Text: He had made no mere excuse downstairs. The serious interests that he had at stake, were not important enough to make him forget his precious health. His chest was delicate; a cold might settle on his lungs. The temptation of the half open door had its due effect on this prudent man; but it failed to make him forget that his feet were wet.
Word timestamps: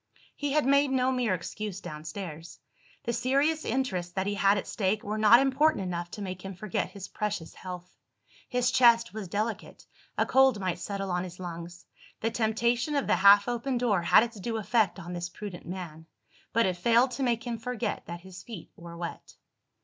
He 0.35 0.53
had 0.53 0.65
made 0.65 0.89
no 0.89 1.11
mere 1.11 1.35
excuse 1.35 1.79
downstairs. 1.79 2.57
The 3.03 3.13
serious 3.13 3.63
interests 3.63 4.11
that 4.13 4.25
he 4.25 4.33
had 4.33 4.57
at 4.57 4.65
stake, 4.65 5.03
were 5.03 5.19
not 5.19 5.39
important 5.39 5.83
enough 5.83 6.09
to 6.09 6.23
make 6.23 6.41
him 6.43 6.55
forget 6.55 6.89
his 6.89 7.07
precious 7.07 7.53
health. 7.53 7.99
His 8.49 8.71
chest 8.71 9.13
was 9.13 9.27
delicate; 9.27 9.85
a 10.17 10.25
cold 10.25 10.59
might 10.59 10.79
settle 10.79 11.11
on 11.11 11.23
his 11.23 11.39
lungs. 11.39 11.85
The 12.21 12.31
temptation 12.31 12.95
of 12.95 13.05
the 13.05 13.17
half 13.17 13.47
open 13.47 13.77
door 13.77 14.01
had 14.01 14.23
its 14.23 14.39
due 14.39 14.57
effect 14.57 14.99
on 14.99 15.13
this 15.13 15.29
prudent 15.29 15.67
man; 15.67 16.07
but 16.51 16.65
it 16.65 16.77
failed 16.77 17.11
to 17.11 17.21
make 17.21 17.45
him 17.45 17.59
forget 17.59 18.07
that 18.07 18.21
his 18.21 18.41
feet 18.41 18.71
were 18.75 18.97
wet. 18.97 19.35